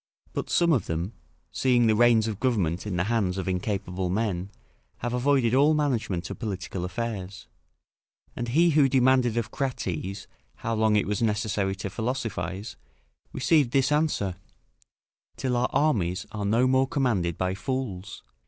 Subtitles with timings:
[0.33, 1.13] But some of them,
[1.51, 4.49] seeing the reins of government in the hands of incapable men,
[4.97, 7.45] have avoided all management of political affairs;
[8.35, 10.25] and he who demanded of Crates,
[10.55, 12.77] how long it was necessary to philosophise,
[13.31, 14.37] received this answer:
[15.37, 18.23] "Till our armies are no more commanded by fools."